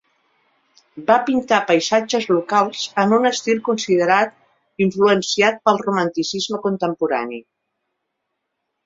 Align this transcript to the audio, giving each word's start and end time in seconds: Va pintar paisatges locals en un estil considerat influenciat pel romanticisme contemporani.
Va 1.09 1.15
pintar 1.25 1.57
paisatges 1.71 2.23
locals 2.31 2.85
en 3.03 3.13
un 3.17 3.29
estil 3.31 3.61
considerat 3.67 4.33
influenciat 4.87 5.61
pel 5.69 5.79
romanticisme 5.83 6.61
contemporani. 6.65 7.39